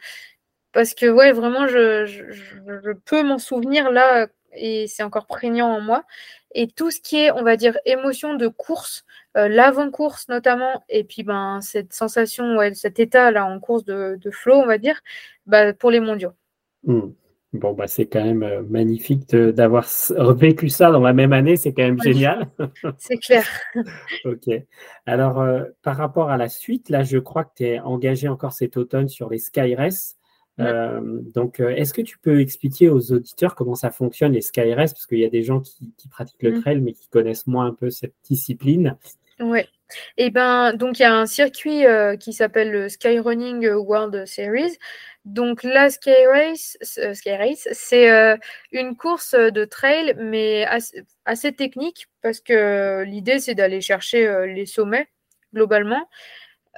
[0.73, 5.81] parce que ouais, vraiment, je, je peux m'en souvenir là et c'est encore prégnant en
[5.81, 6.03] moi.
[6.53, 9.05] Et tout ce qui est, on va dire, émotion de course,
[9.37, 14.17] euh, l'avant-course notamment, et puis ben, cette sensation, ouais, cet état là en course de,
[14.19, 15.01] de flow, on va dire,
[15.45, 16.31] bah, pour les mondiaux.
[16.83, 17.11] Hmm.
[17.55, 19.87] Bon, bah, c'est quand même euh, magnifique d'avoir
[20.35, 22.49] vécu ça dans la même année, c'est quand même génial.
[22.97, 23.47] C'est clair.
[24.25, 24.49] ok.
[25.05, 28.51] Alors, euh, par rapport à la suite, là, je crois que tu es engagé encore
[28.51, 30.17] cet automne sur les Sky Race.
[30.59, 31.01] Euh,
[31.33, 35.05] donc, euh, est-ce que tu peux expliquer aux auditeurs comment ça fonctionne les SkyRS Parce
[35.05, 36.61] qu'il y a des gens qui, pratiquent le mm.
[36.61, 38.97] trail, mais qui connaissent moins un peu cette discipline.
[39.39, 39.61] Oui.
[40.17, 44.25] Et eh ben, donc il y a un circuit euh, qui s'appelle le Skyrunning World
[44.25, 44.77] Series.
[45.25, 48.09] Donc la Sky Race, Sky Race c'est
[48.71, 50.65] une course de trail, mais
[51.25, 55.07] assez technique parce que l'idée c'est d'aller chercher les sommets
[55.53, 56.07] globalement.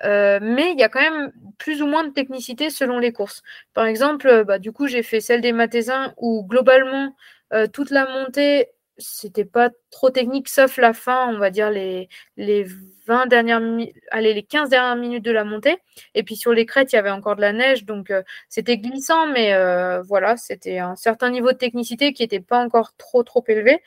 [0.05, 3.41] Euh, mais il y a quand même plus ou moins de technicité selon les courses.
[3.73, 7.15] Par exemple, euh, bah, du coup, j'ai fait celle des Mathésins où globalement,
[7.53, 8.67] euh, toute la montée,
[8.99, 12.65] c'était pas trop technique, sauf la fin, on va dire les, les
[13.07, 13.61] 20 dernières
[14.11, 15.77] allez, les 15 dernières minutes de la montée.
[16.15, 18.11] Et puis sur les crêtes, il y avait encore de la neige, donc
[18.49, 19.53] c'était glissant, mais
[20.01, 23.81] voilà, c'était un certain niveau de technicité qui n'était pas encore trop trop élevé.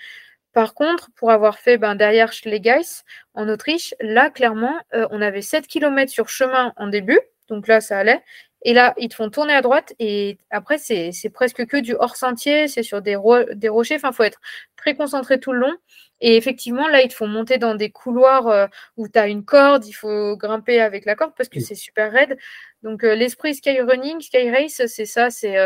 [0.52, 3.02] Par contre, pour avoir fait ben, derrière Schlegeis
[3.34, 7.20] en Autriche, là, clairement, euh, on avait 7 km sur chemin en début.
[7.48, 8.22] Donc là, ça allait.
[8.62, 9.94] Et là, ils te font tourner à droite.
[9.98, 12.68] Et après, c'est presque que du hors-sentier.
[12.68, 13.16] C'est sur des,
[13.54, 13.96] des rochers.
[13.96, 14.40] Enfin, il faut être
[14.76, 15.74] très concentré tout le long.
[16.20, 19.44] Et effectivement, là, ils te font monter dans des couloirs euh, où tu as une
[19.44, 19.86] corde.
[19.86, 22.36] Il faut grimper avec la corde parce que c'est super raide.
[22.82, 25.30] Donc, euh, l'esprit Sky Running, Sky Race, c'est ça.
[25.30, 25.56] C'est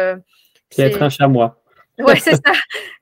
[0.78, 1.63] être un chamois.
[1.98, 2.52] Ouais, c'est ça.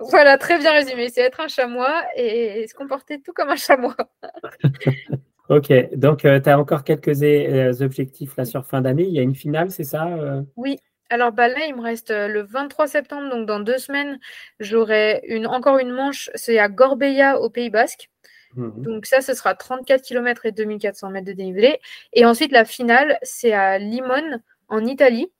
[0.00, 1.08] voilà, très bien résumé.
[1.08, 3.96] C'est être un chamois et se comporter tout comme un chamois.
[5.48, 9.04] ok, donc euh, tu as encore quelques euh, objectifs là sur fin d'année.
[9.04, 10.42] Il y a une finale, c'est ça euh?
[10.56, 10.78] Oui.
[11.08, 14.18] Alors bah, là, il me reste le 23 septembre, donc dans deux semaines,
[14.60, 16.30] j'aurai une, encore une manche.
[16.34, 18.10] C'est à Gorbeia au Pays Basque.
[18.56, 18.82] Mhm.
[18.82, 21.80] Donc ça, ce sera 34 km et 2400 mètres de dénivelé.
[22.12, 25.30] Et ensuite, la finale, c'est à Limone, en Italie.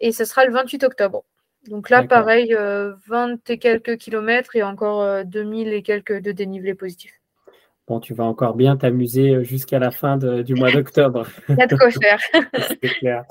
[0.00, 1.24] Et ce sera le 28 octobre.
[1.68, 6.32] Donc là, pareil, 20 euh, et quelques kilomètres et encore 2000 euh, et quelques de
[6.32, 7.12] dénivelé positif.
[7.88, 11.26] Bon, tu vas encore bien t'amuser euh, jusqu'à la fin du mois d'octobre.
[11.48, 12.20] Il y a de quoi faire.
[12.68, 13.24] C'est clair.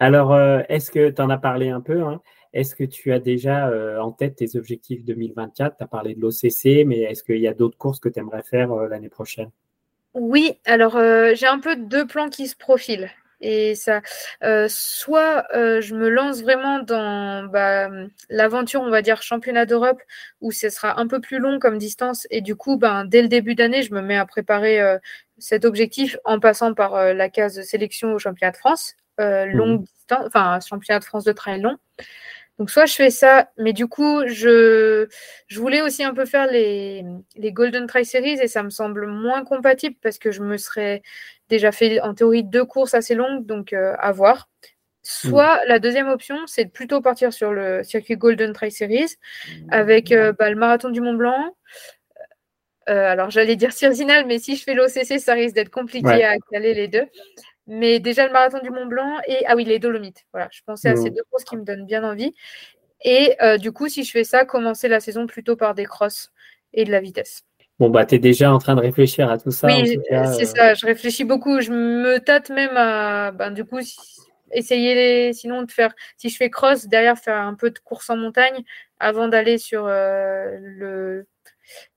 [0.00, 2.20] Alors, est-ce que tu en as parlé un peu hein?
[2.52, 6.86] Est-ce que tu as déjà en tête tes objectifs 2024 Tu as parlé de l'OCC,
[6.86, 9.48] mais est-ce qu'il y a d'autres courses que tu aimerais faire l'année prochaine?
[10.12, 10.98] Oui, alors
[11.34, 13.10] j'ai un peu deux plans qui se profilent.
[13.42, 14.00] Et ça,
[14.44, 17.90] euh, soit euh, je me lance vraiment dans bah,
[18.30, 20.00] l'aventure, on va dire, championnat d'Europe,
[20.40, 22.26] où ce sera un peu plus long comme distance.
[22.30, 24.98] Et du coup, ben, dès le début d'année, je me mets à préparer euh,
[25.38, 29.84] cet objectif en passant par la case de sélection au championnat de France, longue mmh.
[29.84, 31.76] distance, enfin, championnat de France de trail long.
[32.58, 35.08] Donc soit je fais ça, mais du coup, je,
[35.48, 39.06] je voulais aussi un peu faire les, les Golden Trail Series et ça me semble
[39.06, 41.02] moins compatible parce que je me serais
[41.52, 44.48] déjà fait en théorie deux courses assez longues, donc euh, à voir.
[45.02, 45.68] Soit mm.
[45.68, 49.16] la deuxième option, c'est de plutôt partir sur le circuit Golden Trail Series
[49.70, 51.54] avec euh, bah, le marathon du Mont Blanc.
[52.88, 56.36] Euh, alors j'allais dire Cirzinal, mais si je fais l'OCC, ça risque d'être compliqué à
[56.50, 57.06] caler les deux.
[57.66, 60.24] Mais déjà le marathon du Mont Blanc et ah oui, les Dolomites.
[60.32, 62.34] Voilà, je pensais à ces deux courses qui me donnent bien envie.
[63.04, 66.32] Et du coup, si je fais ça, commencer la saison plutôt par des crosses
[66.72, 67.44] et de la vitesse.
[67.78, 69.66] Bon, bah, tu es déjà en train de réfléchir à tout ça.
[69.68, 70.44] Oui, c'est euh.
[70.44, 70.74] ça.
[70.74, 71.60] Je réfléchis beaucoup.
[71.60, 73.78] Je me tâte même à, ben, du coup,
[74.52, 75.32] essayer les...
[75.32, 78.62] sinon de faire, si je fais cross, derrière faire un peu de course en montagne
[79.00, 81.26] avant d'aller sur euh, le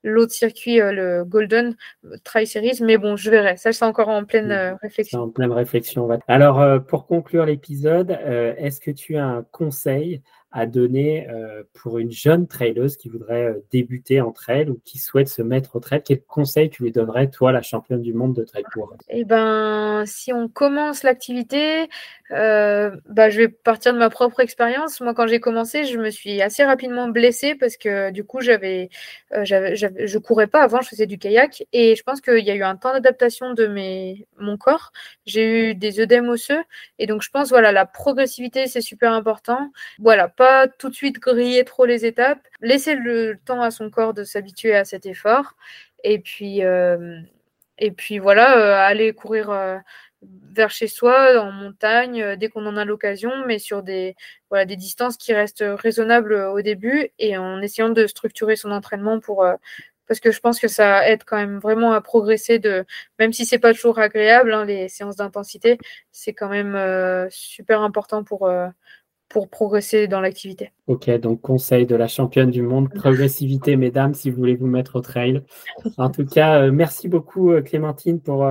[0.03, 1.75] l'autre circuit, euh, le Golden
[2.23, 2.79] Trail Series.
[2.81, 3.57] Mais bon, je verrai.
[3.57, 5.23] Ça, c'est encore en pleine euh, réflexion.
[5.23, 6.07] En pleine réflexion.
[6.27, 8.11] Alors, euh, pour conclure l'épisode,
[8.57, 10.21] est-ce que tu as un conseil
[10.56, 15.00] à donner euh, pour une jeune traileuse qui voudrait euh, débuter en trail ou qui
[15.00, 18.34] souhaite se mettre au trail Quel conseil tu lui donnerais, toi, la championne du monde
[18.34, 18.96] de trail court?
[19.10, 21.89] Eh ben, si on commence l'activité,
[22.32, 25.02] euh, bah, je vais partir de ma propre expérience.
[25.02, 28.88] Moi, quand j'ai commencé, je me suis assez rapidement blessée parce que du coup, j'avais,
[29.34, 32.63] je courais pas avant, je faisais du kayak et je pense qu'il y a eu
[32.63, 34.94] un temps d'adaptation de mes, mon corps.
[35.26, 36.63] J'ai eu des œdèmes osseux
[36.98, 39.72] et donc je pense voilà la progressivité c'est super important.
[39.99, 40.45] Voilà, pas
[40.80, 44.76] tout de suite griller trop les étapes, laisser le temps à son corps de s'habituer
[44.76, 45.56] à cet effort.
[46.04, 47.20] Et puis, euh,
[47.78, 49.82] et puis voilà, euh, aller courir
[50.22, 54.16] vers chez soi, en montagne, dès qu'on en a l'occasion, mais sur des,
[54.50, 59.20] voilà, des distances qui restent raisonnables au début et en essayant de structurer son entraînement
[59.20, 59.46] pour,
[60.08, 62.86] parce que je pense que ça aide quand même vraiment à progresser de
[63.20, 65.78] même si c'est pas toujours agréable hein, les séances d'intensité
[66.12, 68.68] c'est quand même euh, super important pour euh,
[69.30, 70.71] pour progresser dans l'activité.
[70.88, 74.95] Ok, donc conseil de la championne du monde, progressivité, mesdames, si vous voulez vous mettre
[74.97, 75.41] au trail.
[75.97, 78.47] En tout cas, euh, merci beaucoup, Clémentine, pour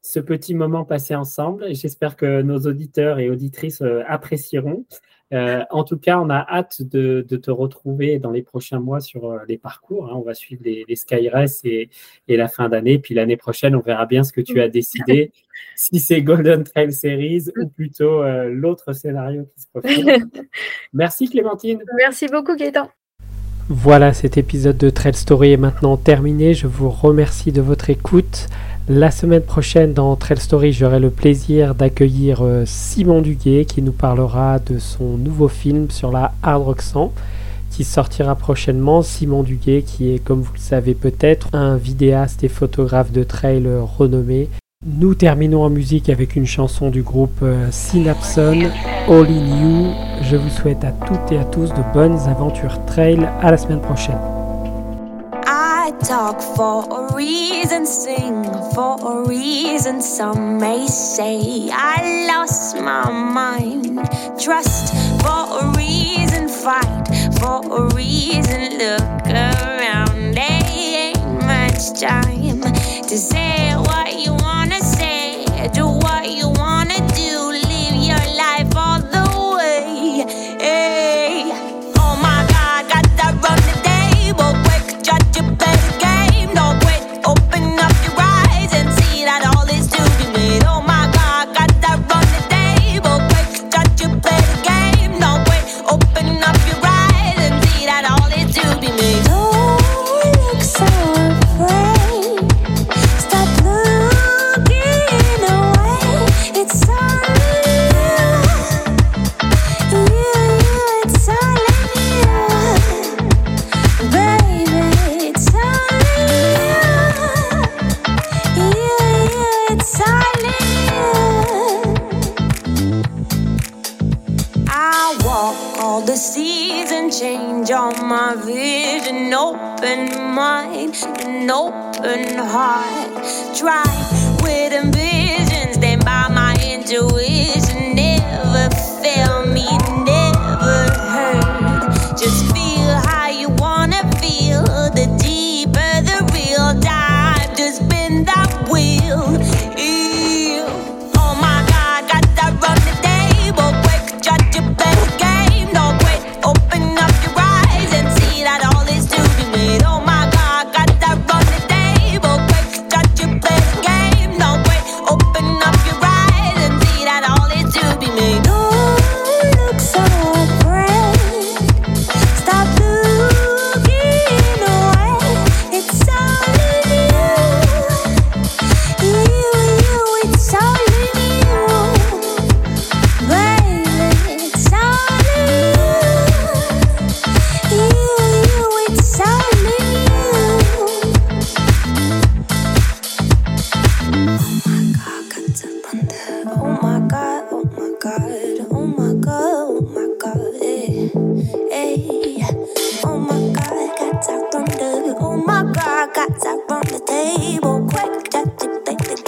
[0.00, 1.74] ce petit moment passé ensemble.
[1.74, 4.86] J'espère que nos auditeurs et auditrices apprécieront.
[5.32, 9.30] Euh, en tout cas, on a hâte de, te retrouver dans les prochains mois sur
[9.30, 10.06] euh, les parcours.
[10.06, 10.14] Hein.
[10.14, 11.88] On va suivre les, les Sky Race et,
[12.28, 12.98] la fin d'année.
[12.98, 15.32] Puis l'année prochaine, on verra bien ce que tu as décidé,
[15.76, 20.26] si c'est Golden Trail Series ou plutôt euh, l'autre scénario qui se profile.
[20.92, 21.82] Merci Clémentine.
[21.96, 22.90] Merci beaucoup Gaëtan.
[23.68, 26.52] Voilà, cet épisode de Trail Story est maintenant terminé.
[26.52, 28.48] Je vous remercie de votre écoute.
[28.88, 33.92] La semaine prochaine, dans Trail Story, j'aurai le plaisir d'accueillir euh, Simon Duguet qui nous
[33.92, 37.12] parlera de son nouveau film sur la hard rock 100
[37.70, 39.02] qui sortira prochainement.
[39.02, 43.68] Simon Duguet, qui est, comme vous le savez peut-être, un vidéaste et photographe de trail
[43.98, 44.48] renommé.
[44.84, 48.68] Nous terminons en musique avec une chanson du groupe euh, Synapson,
[49.08, 49.92] All in You.
[50.22, 53.28] Je vous souhaite à toutes et à tous de bonnes aventures trail.
[53.40, 54.41] À la semaine prochaine.
[55.90, 60.00] Talk for a reason, sing for a reason.
[60.00, 63.96] Some may say I lost my mind.
[64.38, 67.08] Trust for a reason, fight
[67.40, 68.78] for a reason.
[68.78, 72.60] Look around, there ain't much time
[73.08, 73.74] to say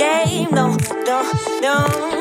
[0.04, 0.50] game.
[0.50, 0.76] No,
[1.06, 1.22] no,
[1.62, 2.13] no.